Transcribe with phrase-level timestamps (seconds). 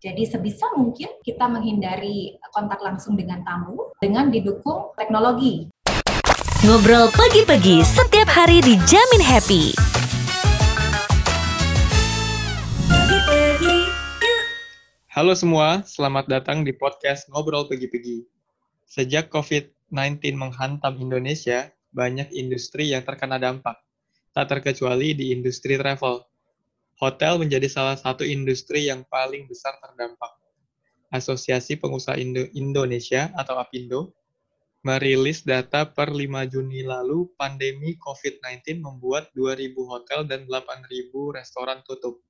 [0.00, 5.68] Jadi sebisa mungkin kita menghindari kontak langsung dengan tamu dengan didukung teknologi.
[6.64, 9.76] Ngobrol pagi-pagi setiap hari dijamin happy.
[15.12, 18.24] Halo semua, selamat datang di podcast Ngobrol Pagi-Pagi.
[18.88, 23.76] Sejak COVID-19 menghantam Indonesia, banyak industri yang terkena dampak.
[24.32, 26.29] Tak terkecuali di industri travel.
[27.00, 30.36] Hotel menjadi salah satu industri yang paling besar terdampak.
[31.08, 34.12] Asosiasi Pengusaha Indo Indonesia atau APindo
[34.84, 42.20] merilis data per 5 Juni lalu pandemi COVID-19 membuat 2.000 hotel dan 8.000 restoran tutup.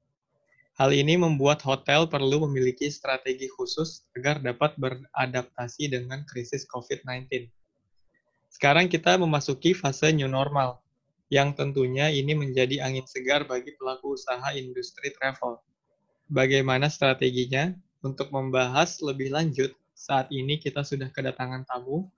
[0.79, 7.51] Hal ini membuat hotel perlu memiliki strategi khusus agar dapat beradaptasi dengan krisis COVID-19.
[8.51, 10.80] Sekarang kita memasuki fase new normal,
[11.31, 15.63] yang tentunya ini menjadi angin segar bagi pelaku usaha industri travel.
[16.27, 17.71] Bagaimana strateginya?
[18.01, 22.09] Untuk membahas lebih lanjut, saat ini kita sudah kedatangan tamu,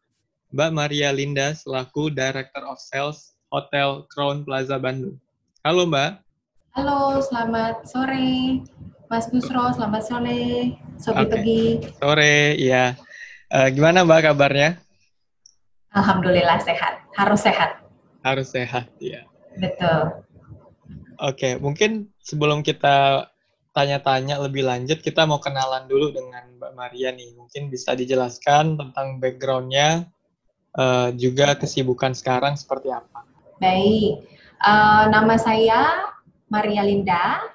[0.55, 5.19] Mbak Maria Linda selaku Director of Sales Hotel Crown Plaza Bandung.
[5.67, 6.23] Halo Mbak.
[6.73, 8.62] Halo, selamat sore.
[9.11, 10.73] Mas Busro, selamat sore.
[10.97, 11.31] Sobi okay.
[11.34, 11.64] Pegi.
[11.98, 12.97] Sore, iya.
[13.51, 14.79] Uh, gimana Mbak kabarnya?
[15.92, 17.03] Alhamdulillah sehat.
[17.19, 17.81] Harus sehat
[18.23, 19.27] harus sehat ya.
[19.59, 20.25] Betul.
[21.23, 23.29] Oke, mungkin sebelum kita
[23.73, 27.37] tanya-tanya lebih lanjut, kita mau kenalan dulu dengan Mbak Maria nih.
[27.39, 30.09] Mungkin bisa dijelaskan tentang backgroundnya,
[30.77, 33.25] uh, juga kesibukan sekarang seperti apa.
[33.62, 34.27] Baik,
[34.64, 36.11] uh, nama saya
[36.51, 37.48] Maria Linda.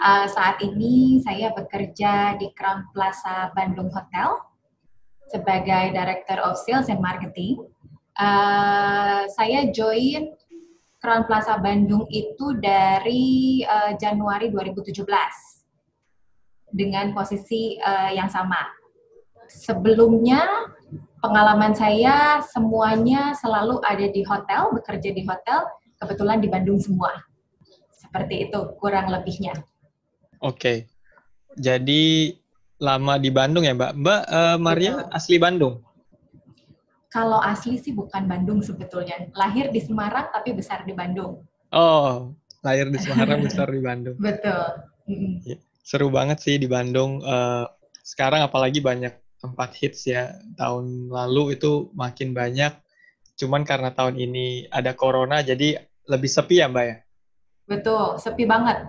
[0.00, 4.32] Uh, saat ini saya bekerja di Crown Plaza Bandung Hotel
[5.28, 7.60] sebagai Director of Sales and Marketing.
[8.20, 10.36] Uh, saya join
[11.00, 15.08] Crown Plaza Bandung itu dari uh, Januari 2017
[16.76, 18.60] dengan posisi uh, yang sama.
[19.48, 20.44] Sebelumnya
[21.24, 25.64] pengalaman saya semuanya selalu ada di hotel, bekerja di hotel,
[25.96, 27.16] kebetulan di Bandung semua.
[27.96, 29.56] Seperti itu kurang lebihnya.
[30.44, 30.92] Oke.
[31.56, 32.36] Jadi
[32.76, 33.92] lama di Bandung ya, Mbak.
[33.96, 35.16] Mbak uh, Maria Betul.
[35.16, 35.74] asli Bandung?
[37.10, 39.18] Kalau asli sih bukan Bandung sebetulnya.
[39.34, 41.42] Lahir di Semarang tapi besar di Bandung.
[41.74, 42.30] Oh,
[42.62, 44.14] lahir di Semarang besar di Bandung.
[44.14, 44.86] Betul.
[45.42, 47.18] Ya, seru banget sih di Bandung.
[47.26, 47.66] Uh,
[48.06, 49.10] sekarang apalagi banyak
[49.42, 50.38] tempat hits ya.
[50.54, 52.78] Tahun lalu itu makin banyak.
[53.34, 56.96] Cuman karena tahun ini ada corona jadi lebih sepi ya Mbak ya?
[57.66, 58.86] Betul, sepi banget.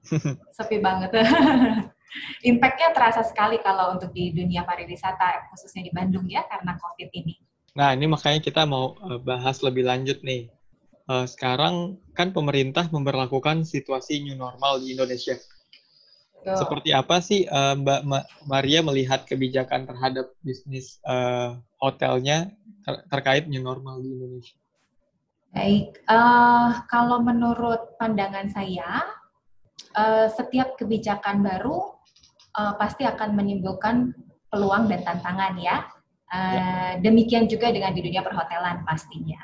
[0.56, 1.12] sepi banget.
[2.50, 7.49] Impact-nya terasa sekali kalau untuk di dunia pariwisata, khususnya di Bandung ya, karena COVID ini.
[7.78, 10.50] Nah, ini makanya kita mau eh, bahas lebih lanjut nih.
[11.10, 15.34] Uh, sekarang kan pemerintah memperlakukan situasi new normal di Indonesia.
[16.38, 16.54] Betul.
[16.54, 21.02] Seperti apa sih uh, Mbak Ma Maria melihat kebijakan terhadap bisnis
[21.82, 22.54] hotelnya
[22.86, 24.54] ter terkait new normal di Indonesia?
[25.50, 29.02] Baik, uh, kalau menurut pandangan saya,
[29.98, 31.90] uh, setiap kebijakan baru
[32.54, 34.14] uh, pasti akan menimbulkan
[34.46, 35.90] peluang dan tantangan ya
[36.30, 39.42] Uh, demikian juga dengan di dunia perhotelan pastinya.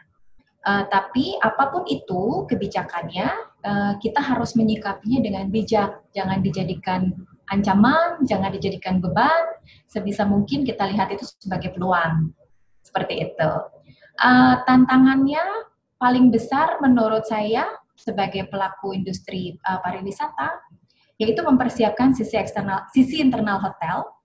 [0.62, 3.26] Uh, tapi apa pun itu kebijakannya,
[3.66, 6.06] uh, kita harus menyikapinya dengan bijak.
[6.14, 7.10] Jangan dijadikan
[7.50, 9.58] ancaman, jangan dijadikan beban.
[9.90, 12.30] Sebisa mungkin kita lihat itu sebagai peluang.
[12.82, 13.50] Seperti itu.
[14.22, 15.42] Uh, tantangannya
[15.98, 17.66] paling besar menurut saya
[17.98, 20.54] sebagai pelaku industri uh, pariwisata,
[21.18, 24.15] yaitu mempersiapkan sisi eksternal, sisi internal hotel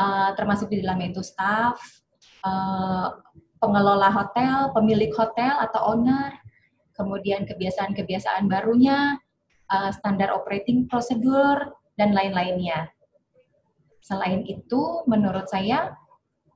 [0.00, 1.76] uh, termasuk di dalamnya itu staff,
[2.48, 3.20] uh,
[3.60, 6.32] pengelola hotel, pemilik hotel atau owner,
[6.96, 9.20] kemudian kebiasaan-kebiasaan barunya,
[9.68, 12.88] uh, standar operating procedure, dan lain-lainnya.
[14.00, 15.92] Selain itu, menurut saya,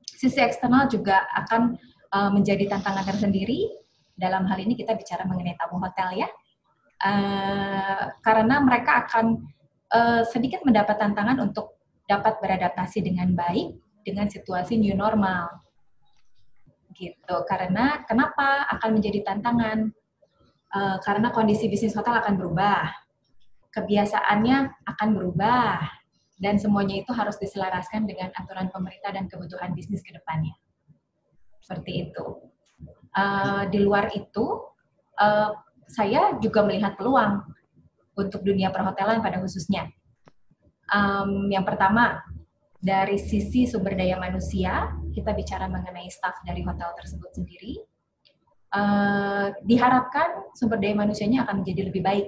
[0.08, 1.76] sisi eksternal juga akan
[2.16, 3.68] uh, menjadi tantangan tersendiri.
[4.16, 6.28] Dalam hal ini kita bicara mengenai tamu hotel ya,
[7.04, 9.42] uh, karena mereka akan
[9.92, 15.48] uh, sedikit mendapat tantangan untuk dapat beradaptasi dengan baik dengan situasi new normal.
[16.94, 17.36] Gitu.
[17.48, 19.90] Karena kenapa akan menjadi tantangan?
[20.74, 22.92] Uh, karena kondisi bisnis hotel akan berubah.
[23.74, 25.82] Kebiasaannya akan berubah
[26.38, 30.54] dan semuanya itu harus diselaraskan dengan aturan pemerintah dan kebutuhan bisnis ke depannya.
[31.58, 32.24] Seperti itu.
[33.14, 34.66] Uh, di luar itu,
[35.18, 35.50] uh,
[35.86, 37.42] saya juga melihat peluang
[38.14, 39.90] untuk dunia perhotelan pada khususnya
[40.92, 42.20] Um, yang pertama,
[42.84, 47.80] dari sisi sumber daya manusia, kita bicara mengenai staff dari hotel tersebut sendiri.
[48.74, 52.26] Uh, diharapkan sumber daya manusianya akan menjadi lebih baik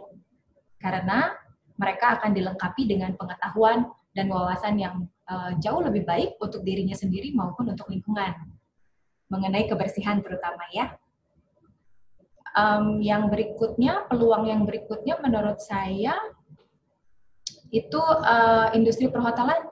[0.78, 1.34] karena
[1.74, 7.34] mereka akan dilengkapi dengan pengetahuan dan wawasan yang uh, jauh lebih baik untuk dirinya sendiri
[7.34, 8.32] maupun untuk lingkungan
[9.28, 10.94] mengenai kebersihan terutama ya.
[12.56, 16.16] Um, yang berikutnya, peluang yang berikutnya menurut saya
[17.76, 19.68] itu uh, industri perhotelan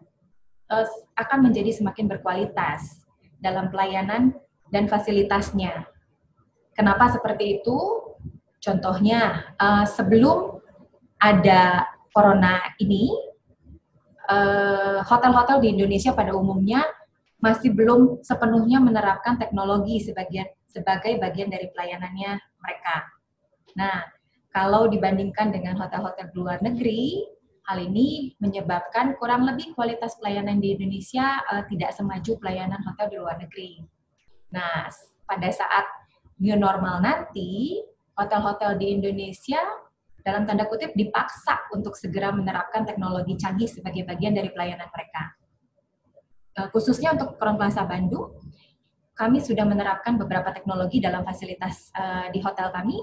[0.69, 0.87] uh,
[1.17, 3.05] akan menjadi semakin berkualitas
[3.41, 4.37] dalam pelayanan
[4.69, 5.89] dan fasilitasnya.
[6.77, 7.77] Kenapa seperti itu?
[8.61, 10.61] Contohnya, uh, sebelum
[11.21, 13.12] ada corona ini,
[15.05, 16.81] hotel-hotel uh, di Indonesia pada umumnya
[17.45, 22.97] masih belum sepenuhnya menerapkan teknologi sebagian sebagai bagian dari pelayanannya mereka.
[23.77, 24.01] Nah,
[24.49, 27.21] kalau dibandingkan dengan hotel-hotel luar negeri,
[27.65, 33.17] hal ini menyebabkan kurang lebih kualitas pelayanan di Indonesia uh, tidak semaju pelayanan hotel di
[33.17, 33.81] luar negeri.
[34.53, 34.87] Nah,
[35.25, 35.87] pada saat
[36.39, 37.81] new normal nanti,
[38.15, 39.59] hotel-hotel di Indonesia
[40.25, 45.23] dalam tanda kutip dipaksa untuk segera menerapkan teknologi canggih sebagai bagian dari pelayanan mereka.
[46.55, 48.33] Eh, khususnya untuk Crown Plaza Bandung,
[49.15, 52.99] kami sudah menerapkan beberapa teknologi dalam fasilitas uh, di hotel kami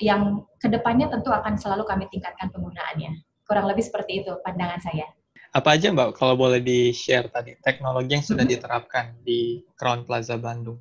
[0.00, 3.20] yang ke depannya tentu akan selalu kami tingkatkan penggunaannya.
[3.52, 5.04] Kurang lebih seperti itu pandangan saya.
[5.52, 10.80] Apa aja Mbak, kalau boleh di-share tadi, teknologi yang sudah diterapkan di Crown Plaza Bandung?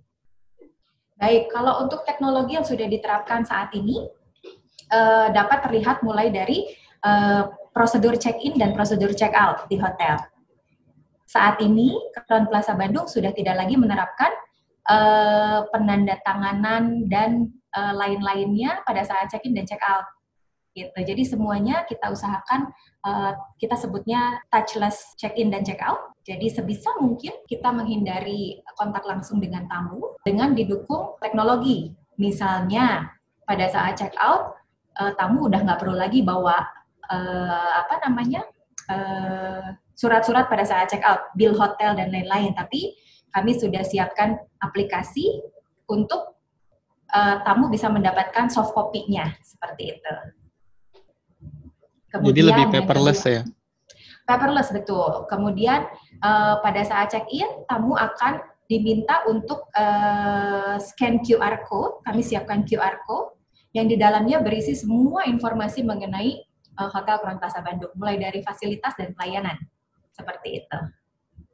[1.20, 4.08] Baik, kalau untuk teknologi yang sudah diterapkan saat ini,
[4.88, 6.72] uh, dapat terlihat mulai dari
[7.04, 10.32] uh, prosedur check-in dan prosedur check-out di hotel
[11.32, 11.96] saat ini
[12.28, 14.36] Crown Plaza Bandung sudah tidak lagi menerapkan
[14.92, 20.04] uh, penandatanganan dan uh, lain-lainnya pada saat check-in dan check-out.
[20.72, 20.96] Gitu.
[20.96, 22.72] Jadi semuanya kita usahakan
[23.04, 26.16] uh, kita sebutnya touchless check-in dan check-out.
[26.24, 31.92] Jadi sebisa mungkin kita menghindari kontak langsung dengan tamu dengan didukung teknologi.
[32.16, 33.12] Misalnya
[33.44, 34.56] pada saat check-out
[34.96, 36.64] uh, tamu udah nggak perlu lagi bawa
[37.12, 38.48] uh, apa namanya
[38.88, 42.56] uh, surat-surat pada saat check out, bill hotel dan lain-lain.
[42.56, 42.96] Tapi
[43.36, 45.44] kami sudah siapkan aplikasi
[45.92, 46.40] untuk
[47.12, 50.16] uh, tamu bisa mendapatkan soft copy-nya seperti itu.
[52.12, 53.44] Kemudian, Jadi lebih paperless kedua, ya?
[54.28, 55.26] Paperless betul.
[55.32, 55.88] Kemudian
[56.22, 62.04] uh, pada saat check-in tamu akan diminta untuk uh, scan QR code.
[62.08, 63.36] Kami siapkan QR code
[63.72, 66.44] yang di dalamnya berisi semua informasi mengenai
[66.80, 69.56] uh, Hotel Crown Plaza Bandung, mulai dari fasilitas dan pelayanan
[70.12, 70.80] seperti itu.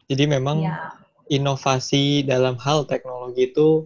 [0.08, 0.94] Jadi memang ya.
[1.30, 3.86] inovasi dalam hal teknologi itu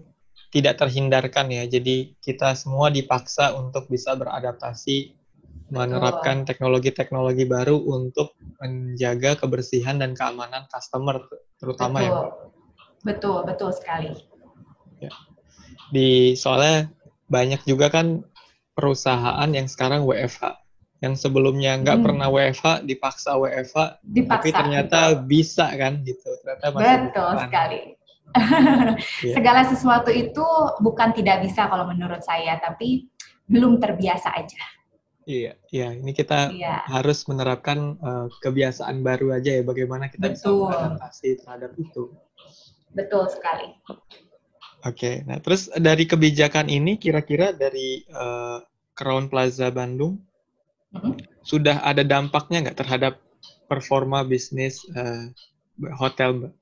[0.51, 1.63] tidak terhindarkan ya.
[1.67, 5.15] Jadi kita semua dipaksa untuk bisa beradaptasi
[5.71, 11.23] menerapkan teknologi-teknologi baru untuk menjaga kebersihan dan keamanan customer
[11.57, 12.19] terutama ya, betul.
[12.19, 12.49] ya.
[13.01, 14.11] Betul, betul sekali.
[15.01, 15.11] Ya.
[15.89, 16.91] Di soalnya
[17.31, 18.21] banyak juga kan
[18.75, 20.59] perusahaan yang sekarang WFH
[21.01, 22.05] yang sebelumnya nggak hmm.
[22.05, 25.25] pernah WFH dipaksa WFH dipaksa, tapi ternyata betul.
[25.25, 27.41] bisa kan gitu ternyata masih betul bukan.
[27.49, 27.81] sekali
[29.25, 29.35] yeah.
[29.35, 30.45] segala sesuatu itu
[30.77, 33.09] bukan tidak bisa kalau menurut saya tapi
[33.49, 34.61] belum terbiasa aja
[35.31, 35.87] Iya, iya.
[35.95, 36.83] Ini kita iya.
[36.91, 39.63] harus menerapkan uh, kebiasaan baru aja ya.
[39.63, 40.35] Bagaimana kita Betul.
[40.35, 42.03] bisa beradaptasi terhadap itu.
[42.91, 43.71] Betul sekali.
[43.87, 44.03] Oke.
[44.83, 45.15] Okay.
[45.23, 48.59] Nah, terus dari kebijakan ini, kira-kira dari uh,
[48.91, 50.19] Crown Plaza Bandung,
[50.91, 51.15] hmm.
[51.47, 53.23] sudah ada dampaknya nggak terhadap
[53.71, 55.31] performa bisnis uh,
[55.95, 56.53] hotel, Mbak?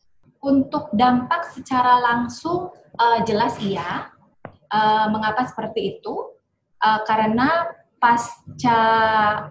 [0.45, 2.69] Untuk dampak secara langsung
[3.01, 4.13] uh, jelas iya.
[4.69, 6.37] Uh, mengapa seperti itu?
[6.79, 8.79] Uh, karena pasca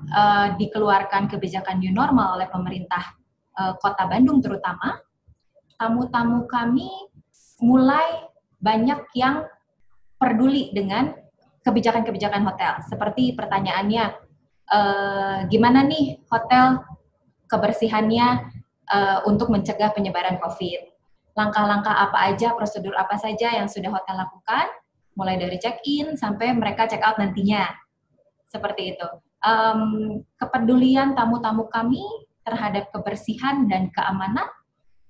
[0.00, 3.14] uh, dikeluarkan kebijakan new normal oleh pemerintah
[3.60, 4.96] uh, Kota Bandung terutama,
[5.76, 6.88] tamu-tamu kami
[7.60, 8.26] mulai
[8.58, 9.46] banyak yang
[10.18, 11.14] peduli dengan
[11.62, 12.72] kebijakan-kebijakan hotel.
[12.88, 14.04] Seperti pertanyaannya,
[14.72, 16.82] uh, gimana nih hotel
[17.46, 18.28] kebersihannya
[18.88, 20.80] uh, untuk mencegah penyebaran COVID.
[21.38, 24.66] Langkah-langkah apa aja, prosedur apa saja yang sudah hotel lakukan,
[25.14, 27.68] mulai dari check-in sampai mereka check-out nantinya.
[28.48, 29.08] Seperti itu.
[29.44, 32.02] Um, kepedulian tamu-tamu kami
[32.42, 34.48] terhadap kebersihan dan keamanan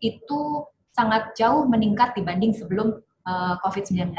[0.02, 4.10] itu sangat jauh meningkat dibanding sebelum uh, COVID-19.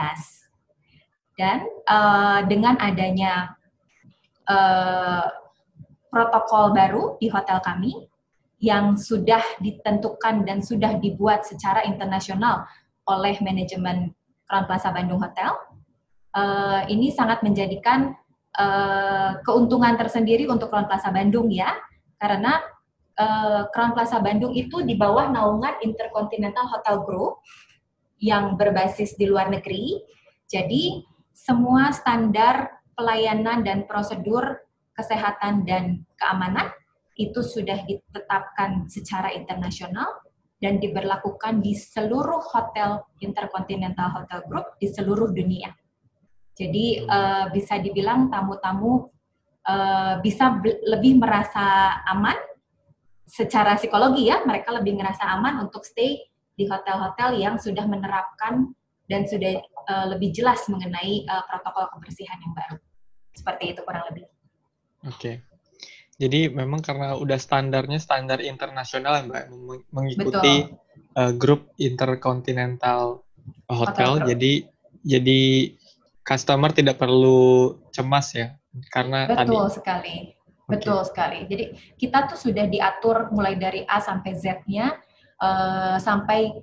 [1.35, 3.55] Dan uh, dengan adanya
[4.47, 5.27] uh,
[6.11, 8.07] protokol baru di hotel kami
[8.59, 12.67] yang sudah ditentukan dan sudah dibuat secara internasional
[13.07, 14.11] oleh manajemen
[14.47, 15.51] Crown Plaza Bandung Hotel.
[16.35, 18.13] Uh, ini sangat menjadikan
[18.59, 21.71] uh, keuntungan tersendiri untuk Crown Plaza Bandung ya,
[22.19, 22.59] karena
[23.15, 27.39] uh, Crown Plaza Bandung itu di bawah naungan Intercontinental Hotel Group
[28.19, 30.03] yang berbasis di luar negeri.
[30.51, 30.99] Jadi
[31.31, 34.59] semua standar pelayanan dan prosedur
[34.91, 36.67] kesehatan dan keamanan
[37.15, 40.19] itu sudah ditetapkan secara internasional
[40.59, 45.71] dan diberlakukan di seluruh hotel Intercontinental Hotel Group di seluruh dunia.
[46.59, 49.07] Jadi uh, bisa dibilang tamu-tamu
[49.63, 52.35] uh, bisa lebih merasa aman
[53.23, 56.19] secara psikologi ya, mereka lebih merasa aman untuk stay
[56.59, 58.75] di hotel-hotel yang sudah menerapkan
[59.07, 62.77] dan sudah uh, lebih jelas mengenai uh, protokol kebersihan yang baru.
[63.31, 64.27] Seperti itu kurang lebih.
[65.07, 65.15] Oke.
[65.15, 65.35] Okay.
[66.19, 69.45] Jadi memang karena udah standarnya standar internasional ya Mbak,
[69.95, 70.67] mengikuti
[71.15, 73.23] uh, grup Intercontinental
[73.71, 74.53] Hotel, hotel jadi
[74.99, 75.41] jadi
[76.29, 78.53] customer tidak perlu cemas ya
[78.93, 79.73] karena betul tadi.
[79.73, 80.15] sekali
[80.69, 84.93] betul sekali jadi kita tuh sudah diatur mulai dari A sampai Z-nya
[85.41, 86.53] uh, sampai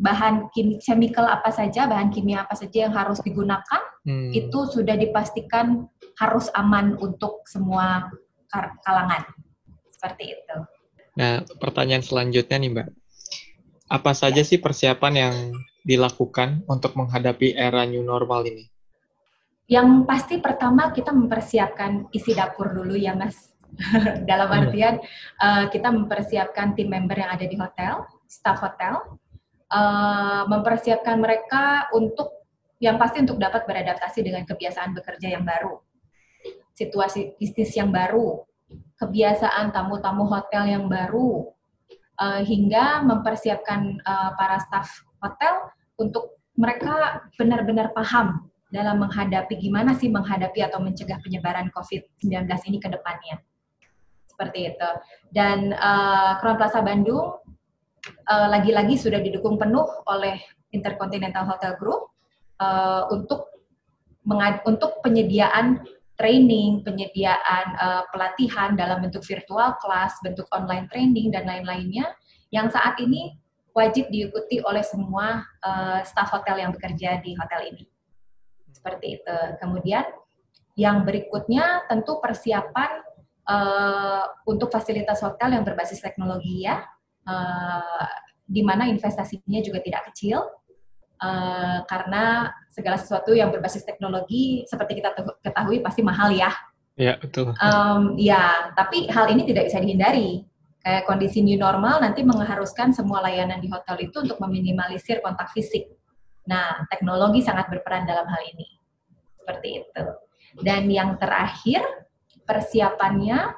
[0.00, 0.48] bahan
[0.80, 4.32] chemical apa saja bahan kimia apa saja yang harus digunakan hmm.
[4.32, 5.84] itu sudah dipastikan
[6.16, 8.08] harus aman untuk semua
[8.82, 9.28] kalangan
[9.92, 10.56] seperti itu.
[11.20, 12.88] Nah pertanyaan selanjutnya nih mbak
[13.92, 14.48] apa saja ya.
[14.48, 15.36] sih persiapan yang
[15.84, 18.72] dilakukan untuk menghadapi era new normal ini?
[19.70, 23.54] Yang pasti pertama kita mempersiapkan isi dapur dulu ya Mas.
[24.30, 24.98] Dalam artian
[25.38, 28.98] uh, kita mempersiapkan tim member yang ada di hotel, staff hotel,
[29.70, 32.50] uh, mempersiapkan mereka untuk
[32.82, 35.78] yang pasti untuk dapat beradaptasi dengan kebiasaan bekerja yang baru,
[36.74, 38.42] situasi bisnis yang baru,
[38.98, 41.46] kebiasaan tamu-tamu hotel yang baru,
[42.18, 50.06] uh, hingga mempersiapkan uh, para staff hotel untuk mereka benar-benar paham dalam menghadapi gimana sih
[50.06, 53.42] menghadapi atau mencegah penyebaran COVID-19 ini ke depannya.
[54.30, 54.90] Seperti itu.
[55.34, 57.42] Dan uh, Crown Plaza Bandung
[58.30, 60.38] uh, lagi-lagi sudah didukung penuh oleh
[60.70, 62.14] Intercontinental Hotel Group
[62.62, 63.50] uh, untuk
[64.62, 65.82] untuk penyediaan
[66.14, 72.06] training, penyediaan uh, pelatihan dalam bentuk virtual class, bentuk online training dan lain-lainnya
[72.54, 73.34] yang saat ini
[73.74, 77.89] wajib diikuti oleh semua uh, staf hotel yang bekerja di hotel ini
[78.72, 79.36] seperti itu.
[79.60, 80.06] Kemudian
[80.78, 82.90] yang berikutnya tentu persiapan
[83.44, 86.80] uh, untuk fasilitas hotel yang berbasis teknologi ya,
[87.26, 88.08] uh,
[88.46, 90.46] di mana investasinya juga tidak kecil.
[91.20, 95.12] Uh, karena segala sesuatu yang berbasis teknologi seperti kita
[95.44, 96.48] ketahui pasti mahal ya.
[96.96, 97.52] Ya betul.
[97.60, 100.48] Um, ya, tapi hal ini tidak bisa dihindari.
[100.80, 105.92] Kayak kondisi new normal nanti mengharuskan semua layanan di hotel itu untuk meminimalisir kontak fisik.
[106.50, 108.66] Nah, teknologi sangat berperan dalam hal ini.
[109.38, 110.04] Seperti itu.
[110.58, 111.78] Dan yang terakhir,
[112.42, 113.54] persiapannya,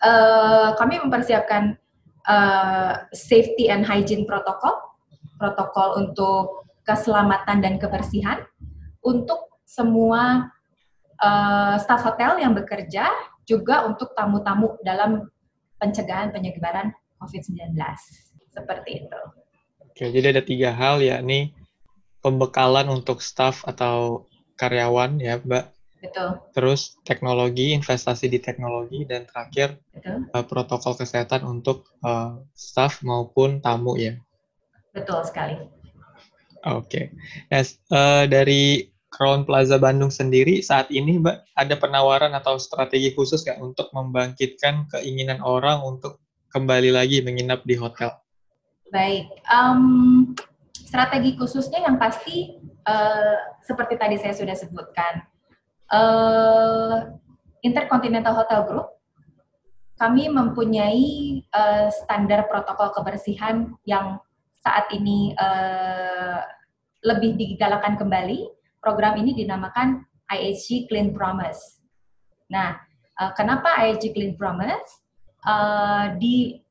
[0.00, 1.76] uh, kami mempersiapkan
[2.24, 4.96] uh, safety and hygiene protokol,
[5.36, 8.40] protokol untuk keselamatan dan kebersihan
[9.04, 10.48] untuk semua
[11.20, 13.04] uh, staf hotel yang bekerja,
[13.44, 15.28] juga untuk tamu-tamu dalam
[15.76, 16.88] pencegahan penyebaran
[17.20, 17.76] COVID-19.
[18.48, 19.20] Seperti itu.
[19.84, 21.57] Oke, jadi ada tiga hal ya, nih
[22.20, 24.26] pembekalan untuk staff atau
[24.58, 25.64] karyawan ya, Mbak.
[25.98, 26.28] Betul.
[26.54, 33.98] Terus teknologi, investasi di teknologi dan terakhir Uh, protokol kesehatan untuk uh, staff maupun tamu
[33.98, 34.14] ya.
[34.94, 35.58] Betul sekali.
[36.64, 36.86] Oke.
[36.86, 37.04] Okay.
[37.50, 43.42] Nah, uh, dari Crown Plaza Bandung sendiri saat ini Mbak ada penawaran atau strategi khusus
[43.42, 46.22] nggak untuk membangkitkan keinginan orang untuk
[46.54, 48.14] kembali lagi menginap di hotel?
[48.94, 50.32] Baik, um,
[50.88, 52.56] strategi khususnya yang pasti
[52.88, 55.20] uh, seperti tadi saya sudah sebutkan,
[55.92, 57.12] uh,
[57.60, 58.88] Intercontinental Hotel Group
[60.00, 64.16] kami mempunyai uh, standar protokol kebersihan yang
[64.62, 66.40] saat ini uh,
[67.04, 68.46] lebih digalakan kembali.
[68.78, 71.82] Program ini dinamakan IHG Clean Promise.
[72.46, 72.78] Nah,
[73.18, 75.02] uh, kenapa IHG Clean Promise?
[75.42, 76.62] Uh, di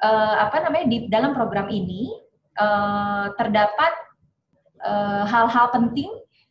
[0.00, 2.19] uh, apa namanya di dalam program ini
[2.58, 3.92] uh, terdapat
[4.80, 6.10] eh, hal-hal uh, penting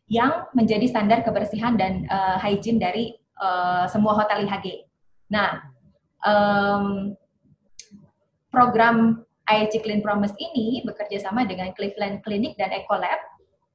[0.09, 4.85] yang menjadi standar kebersihan dan uh, hygiene dari uh, semua hotel IHG.
[5.29, 5.61] Nah,
[6.25, 7.13] um,
[8.49, 13.21] program IHG Clean Promise ini bekerja sama dengan Cleveland Clinic dan Ecolab.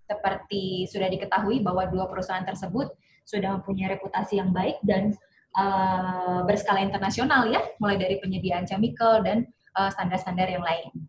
[0.04, 2.92] Seperti sudah diketahui bahwa dua perusahaan tersebut
[3.24, 5.14] sudah mempunyai reputasi yang baik dan
[5.56, 11.08] uh, berskala internasional ya, mulai dari penyediaan chemical dan standar-standar uh, yang lain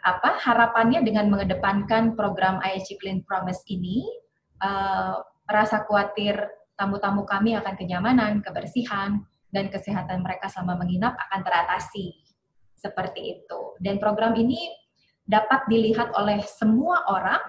[0.00, 4.04] apa harapannya dengan mengedepankan program IHG Clean Promise ini
[4.64, 6.36] uh, rasa khawatir
[6.80, 9.20] tamu-tamu kami akan kenyamanan, kebersihan,
[9.52, 12.16] dan kesehatan mereka selama menginap akan teratasi.
[12.80, 13.76] Seperti itu.
[13.76, 14.56] Dan program ini
[15.28, 17.42] dapat dilihat oleh semua orang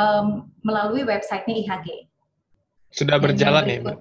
[0.00, 0.26] um,
[0.64, 2.08] melalui websitenya IHG.
[2.90, 3.96] Sudah berjalan ya, Mbak?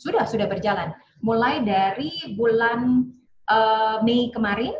[0.00, 0.96] Sudah, sudah berjalan.
[1.20, 3.12] Mulai dari bulan
[3.52, 4.72] uh, Mei kemarin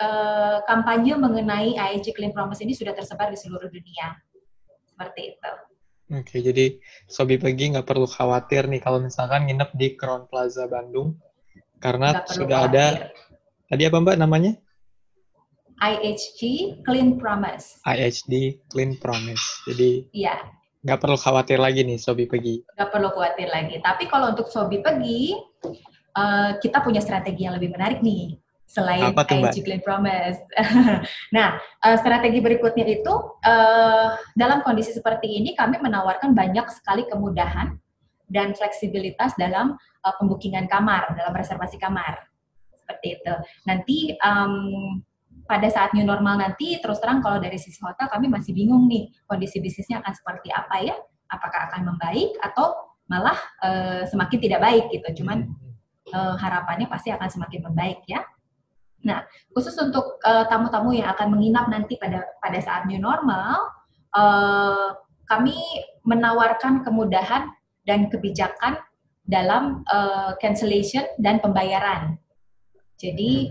[0.00, 4.16] uh, kampanye mengenai IHG Clean Promise ini sudah tersebar di seluruh dunia.
[4.86, 5.52] Seperti itu.
[6.06, 6.78] Oke, jadi
[7.10, 11.18] Sobi Pegi nggak perlu khawatir nih kalau misalkan nginep di Crown Plaza Bandung
[11.82, 12.78] karena sudah khawatir.
[12.78, 12.86] ada
[13.66, 14.52] tadi apa Mbak namanya?
[15.82, 16.40] IHG
[16.86, 17.82] Clean Promise.
[17.84, 19.66] IHG Clean Promise.
[19.68, 20.38] Jadi Iya.
[20.86, 22.62] Nggak perlu khawatir lagi nih Sobi Pegi.
[22.78, 23.82] Nggak perlu khawatir lagi.
[23.82, 25.34] Tapi kalau untuk Sobi Pegi,
[26.14, 30.42] uh, kita punya strategi yang lebih menarik nih selain Apa tuh, Clean Promise.
[31.36, 31.56] nah,
[31.86, 33.14] uh, strategi berikutnya itu
[33.46, 37.78] uh, dalam kondisi seperti ini kami menawarkan banyak sekali kemudahan
[38.26, 42.26] dan fleksibilitas dalam uh, pembukingan kamar, dalam reservasi kamar.
[42.74, 43.34] Seperti itu.
[43.70, 44.98] Nanti um,
[45.46, 49.14] pada saat new normal nanti terus terang kalau dari sisi hotel kami masih bingung nih
[49.30, 50.96] kondisi bisnisnya akan seperti apa ya?
[51.30, 55.22] Apakah akan membaik atau malah uh, semakin tidak baik gitu.
[55.22, 55.46] Cuman
[56.10, 58.22] uh, harapannya pasti akan semakin membaik ya.
[59.06, 59.22] Nah,
[59.54, 63.70] khusus untuk eh, tamu-tamu yang akan menginap nanti pada pada saat new normal,
[64.18, 64.98] uh,
[65.30, 65.54] kami
[66.02, 67.46] menawarkan kemudahan
[67.86, 68.82] dan kebijakan
[69.26, 72.18] dalam uh, cancellation dan pembayaran.
[72.98, 73.50] Jadi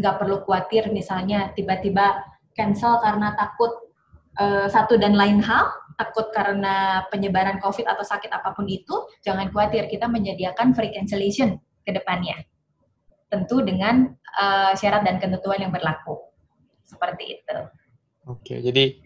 [0.00, 2.24] nggak um, perlu khawatir misalnya tiba-tiba
[2.56, 3.92] cancel karena takut
[4.40, 5.68] uh, satu dan lain hal,
[6.00, 11.60] takut karena penyebaran COVID atau sakit apa pun itu, jangan khawatir kita menyediakan free cancellation
[11.84, 12.40] ke depannya
[13.30, 16.18] tentu dengan uh, syarat dan ketentuan yang berlaku.
[16.82, 17.58] Seperti itu.
[18.26, 18.98] Oke, jadi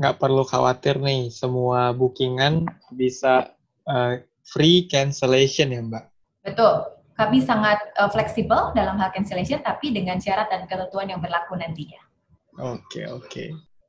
[0.00, 3.52] nggak perlu khawatir nih, semua bookingan bisa
[3.86, 6.04] uh, free cancellation ya Mbak?
[6.44, 6.74] Betul.
[7.14, 12.02] Kami sangat uh, fleksibel dalam hal cancellation, tapi dengan syarat dan ketentuan yang berlaku nantinya.
[12.58, 13.44] Oke, oke.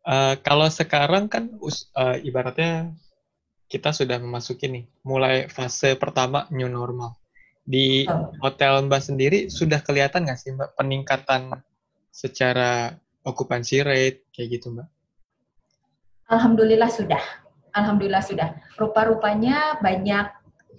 [0.06, 1.50] Uh, kalau sekarang kan
[1.98, 2.94] uh, ibaratnya
[3.66, 7.18] kita sudah memasuki nih, mulai fase pertama new normal.
[7.66, 8.06] Di
[8.46, 11.42] hotel Mbak sendiri sudah kelihatan nggak sih Mbak peningkatan
[12.14, 12.94] secara
[13.26, 14.88] okupansi rate kayak gitu Mbak?
[16.30, 17.22] Alhamdulillah sudah.
[17.74, 18.54] Alhamdulillah sudah.
[18.78, 20.30] Rupa-rupanya banyak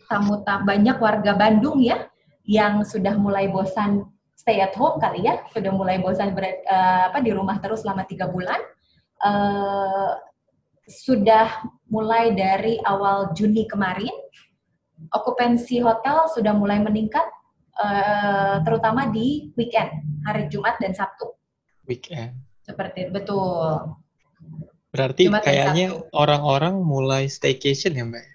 [0.06, 2.06] tamu banyak warga Bandung ya
[2.46, 4.06] yang sudah mulai bosan
[4.38, 8.06] stay at home kali ya, sudah mulai bosan ber, uh, apa di rumah terus selama
[8.06, 8.62] tiga bulan.
[9.18, 10.14] Uh,
[10.86, 14.12] sudah mulai dari awal Juni kemarin
[15.12, 17.24] okupansi hotel sudah mulai meningkat,
[17.78, 19.90] uh, terutama di weekend,
[20.26, 21.34] hari Jumat dan Sabtu.
[21.86, 22.34] Weekend.
[22.66, 23.94] Seperti betul.
[24.90, 28.26] Berarti Jumat kayaknya orang-orang mulai staycation ya, Mbak?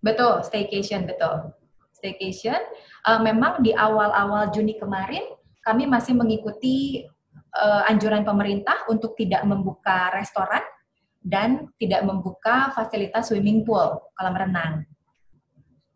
[0.00, 1.54] Betul, staycation, betul.
[1.94, 2.58] Staycation.
[3.04, 5.22] Uh, memang di awal-awal Juni kemarin,
[5.62, 7.04] kami masih mengikuti
[7.54, 10.64] uh, anjuran pemerintah untuk tidak membuka restoran
[11.20, 14.88] dan tidak membuka fasilitas swimming pool, kolam renang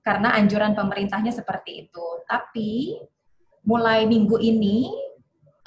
[0.04, 2.06] karena anjuran pemerintahnya seperti itu.
[2.28, 3.00] Tapi
[3.64, 4.92] mulai minggu ini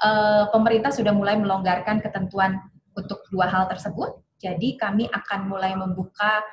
[0.05, 2.61] uh, pemerintah sudah mulai melonggarkan ketentuan
[2.93, 4.21] untuk dua hal tersebut.
[4.37, 6.45] Jadi kami akan mulai membuka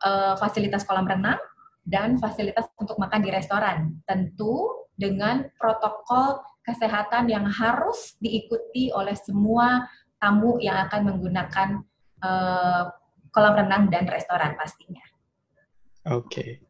[0.00, 1.36] uh, fasilitas kolam renang
[1.84, 4.00] dan fasilitas untuk makan di restoran.
[4.08, 9.84] Tentu dengan protokol kesehatan yang harus diikuti oleh semua
[10.20, 11.68] tamu yang akan menggunakan
[12.24, 12.84] uh,
[13.32, 15.04] kolam renang dan restoran pastinya.
[16.08, 16.24] Oke.
[16.24, 16.69] Okay.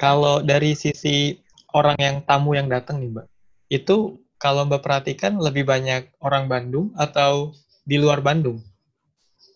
[0.00, 1.36] Kalau dari sisi
[1.76, 3.26] orang yang tamu yang datang nih, Mbak,
[3.72, 3.96] itu
[4.40, 7.52] kalau Mbak perhatikan lebih banyak orang Bandung atau
[7.84, 8.62] di luar Bandung?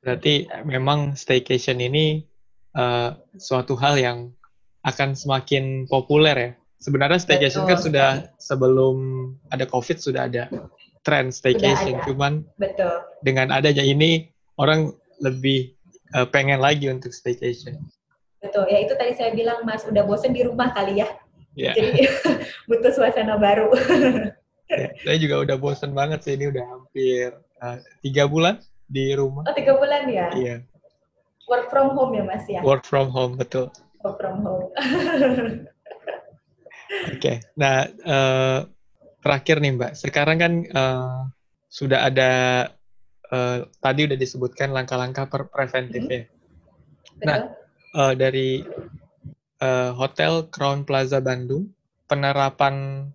[0.06, 2.22] Berarti memang staycation ini
[2.78, 4.30] uh, suatu hal yang
[4.86, 6.52] akan semakin populer ya.
[6.78, 8.96] Sebenarnya staycation Betul, kan sudah sebelum
[9.50, 10.46] ada COVID sudah ada
[11.02, 13.02] tren staycation, cuman Betul.
[13.26, 14.30] dengan adanya ini
[14.62, 15.76] orang lebih
[16.16, 17.80] uh, pengen lagi untuk staycation.
[18.40, 21.10] Betul, ya itu tadi saya bilang Mas, udah bosen di rumah kali ya.
[21.56, 21.74] Yeah.
[21.74, 22.06] Jadi
[22.70, 23.74] butuh suasana baru.
[24.70, 29.48] ya, saya juga udah bosen banget sih, ini udah hampir uh, tiga bulan di rumah.
[29.48, 30.28] Oh, tiga bulan ya?
[30.36, 30.56] Iya.
[31.46, 32.62] Work from home ya Mas ya?
[32.62, 33.70] Work from home, betul.
[34.06, 34.70] Work from home.
[36.86, 37.36] Oke, okay.
[37.58, 38.60] nah uh,
[39.26, 41.22] terakhir nih Mbak, sekarang kan uh,
[41.66, 42.32] sudah ada
[43.32, 46.28] uh, tadi udah disebutkan langkah-langkah preventifnya.
[46.28, 47.26] Hmm.
[47.26, 47.38] Nah,
[47.96, 48.66] uh, dari
[49.62, 51.72] uh, Hotel Crown Plaza Bandung,
[52.06, 53.08] penerapan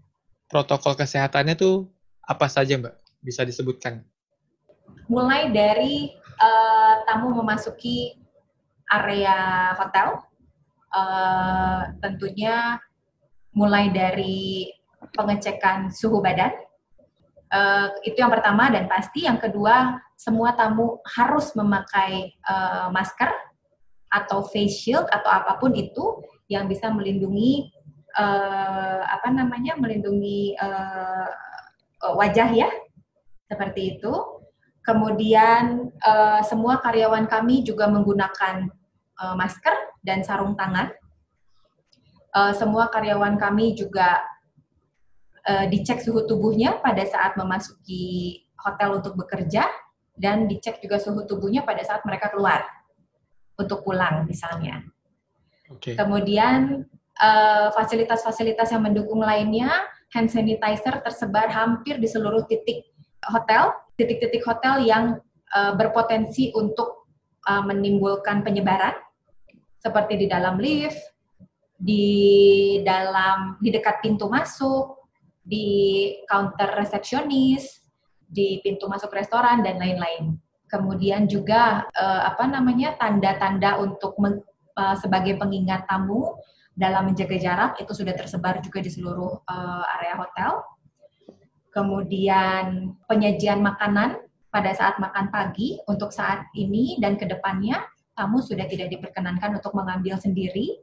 [0.51, 1.87] protokol kesehatannya tuh
[2.27, 2.95] apa saja, Mbak?
[3.23, 4.03] Bisa disebutkan?
[5.11, 8.17] Mulai dari uh, tamu memasuki
[8.91, 10.23] area hotel,
[10.91, 12.79] uh, tentunya
[13.55, 14.71] mulai dari
[15.15, 16.55] pengecekan suhu badan,
[17.51, 19.27] Uh, itu yang pertama dan pasti.
[19.27, 23.31] Yang kedua, semua tamu harus memakai uh, masker
[24.11, 27.71] atau face shield atau apa pun itu yang bisa melindungi
[28.19, 31.31] uh, apa namanya melindungi uh,
[32.19, 32.71] wajah ya
[33.47, 34.13] seperti itu.
[34.81, 38.67] Kemudian uh, semua karyawan kami juga menggunakan
[39.21, 40.91] uh, masker dan sarung tangan.
[42.31, 44.23] Uh, semua karyawan kami juga
[45.47, 49.65] uh, dicek suhu tubuhnya pada saat memasuki hotel untuk bekerja
[50.21, 52.61] dan dicek juga suhu tubuhnya pada saat mereka keluar
[53.57, 54.85] untuk pulang misalnya.
[55.71, 55.97] Okay.
[55.97, 56.85] Kemudian
[57.21, 59.71] eh, fasilitas-fasilitas uh, yang mendukung lainnya,
[60.13, 62.91] hand sanitizer tersebar hampir di seluruh titik
[63.31, 65.05] hotel, titik-titik hotel yang
[65.55, 67.09] uh, berpotensi untuk
[67.47, 68.97] uh, menimbulkan penyebaran,
[69.79, 70.99] seperti di dalam lift,
[71.81, 72.05] di
[72.85, 75.00] dalam di dekat pintu masuk,
[75.51, 75.69] di
[76.31, 77.83] counter resepsionis,
[78.23, 80.39] di pintu masuk restoran dan lain-lain
[80.71, 84.39] kemudian juga uh, apa namanya tanda-tanda untuk men,
[84.79, 86.39] uh, sebagai pengingat tamu
[86.79, 90.63] dalam menjaga jarak itu sudah tersebar juga di seluruh uh, area hotel.
[91.75, 97.83] Kemudian penyajian makanan pada saat makan pagi untuk saat ini dan ke depannya
[98.15, 100.83] tamu sudah tidak diperkenankan untuk mengambil sendiri,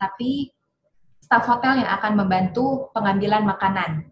[0.00, 0.52] tapi
[1.32, 4.04] staf hotel yang akan membantu pengambilan makanan.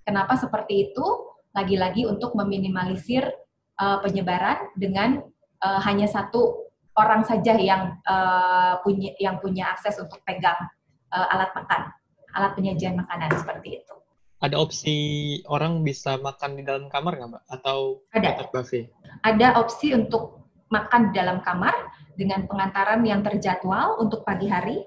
[0.00, 1.04] Kenapa seperti itu?
[1.52, 3.28] Lagi-lagi untuk meminimalisir
[3.76, 5.20] uh, penyebaran dengan
[5.60, 10.56] uh, hanya satu orang saja yang uh, punya yang punya akses untuk pegang
[11.12, 11.92] uh, alat makan,
[12.32, 13.94] alat penyajian makanan seperti itu.
[14.40, 14.96] Ada opsi
[15.44, 17.42] orang bisa makan di dalam kamar nggak, Mbak?
[17.60, 18.88] Atau ada buffet?
[19.20, 21.76] Ada opsi untuk makan di dalam kamar
[22.16, 24.80] dengan pengantaran yang terjadwal untuk pagi hari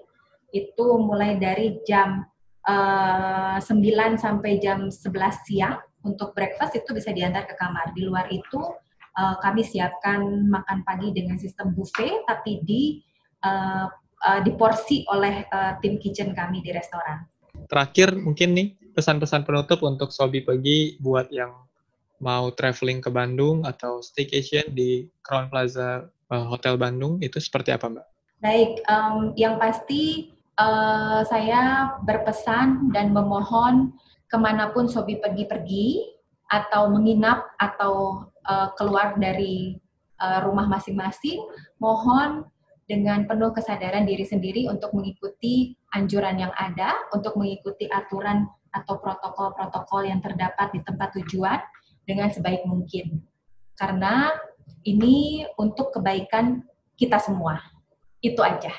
[0.52, 2.24] itu mulai dari jam
[2.68, 3.68] uh, 9
[4.20, 7.92] sampai jam 11 siang untuk breakfast itu bisa diantar ke kamar.
[7.92, 8.60] Di luar itu
[9.18, 13.04] uh, kami siapkan makan pagi dengan sistem buffet, tapi di
[13.44, 13.88] uh,
[14.24, 17.28] uh, diporsi oleh uh, tim kitchen kami di restoran.
[17.68, 21.52] Terakhir mungkin nih pesan-pesan penutup untuk Sobi Pagi buat yang
[22.18, 27.90] mau traveling ke Bandung atau staycation di Crown Plaza uh, Hotel Bandung itu seperti apa
[27.92, 28.08] Mbak?
[28.38, 33.93] Baik, um, yang pasti uh, saya berpesan dan memohon
[34.28, 36.17] ke mana pun Sobi pergi-pergi
[36.52, 39.80] atau menginap atau uh, keluar dari
[40.20, 41.39] uh, rumah masing-masing,
[41.80, 42.43] mohon
[42.88, 50.08] dengan penuh kesadaran diri sendiri untuk mengikuti anjuran yang ada, untuk mengikuti aturan atau protokol-protokol
[50.08, 51.60] yang terdapat di tempat tujuan
[52.08, 53.20] dengan sebaik mungkin.
[53.76, 54.32] Karena
[54.88, 56.63] ini untuk kebaikan
[56.96, 57.60] kita semua.
[58.24, 58.72] Itu aja.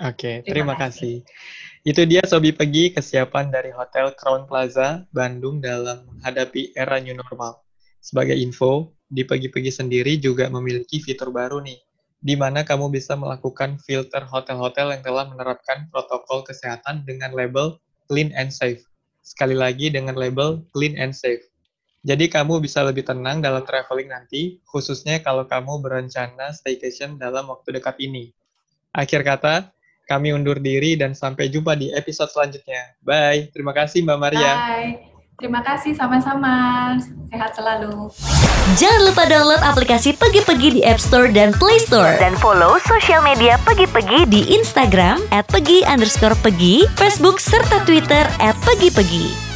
[0.00, 1.20] Oke, terima, terima kasih.
[1.20, 1.84] kasih.
[1.84, 7.60] Itu dia Sobi Pegi, kesiapan dari Hotel Crown Plaza, Bandung dalam menghadapi era new normal.
[8.00, 11.76] Sebagai info, di Pegi-Pegi sendiri juga memiliki fitur baru nih,
[12.20, 17.76] di mana kamu bisa melakukan filter hotel-hotel yang telah menerapkan protokol kesehatan dengan label
[18.08, 18.80] clean and safe.
[19.20, 21.44] Sekali lagi dengan label clean and safe.
[22.00, 27.76] Jadi kamu bisa lebih tenang dalam traveling nanti, khususnya kalau kamu berencana staycation dalam waktu
[27.76, 28.32] dekat ini.
[28.96, 29.76] Akhir kata,
[30.10, 32.98] kami undur diri dan sampai jumpa di episode selanjutnya.
[33.06, 33.54] Bye.
[33.54, 34.52] Terima kasih Mbak Maria.
[34.58, 35.10] Bye.
[35.40, 36.52] Terima kasih sama-sama.
[37.32, 38.12] Sehat selalu.
[38.76, 42.12] Jangan lupa download aplikasi Pegi-Pegi di App Store dan Play Store.
[42.20, 48.52] Dan follow sosial media Pegi-Pegi di Instagram at Pegi underscore Pegi, Facebook, serta Twitter at
[48.68, 49.49] Pegi-Pegi.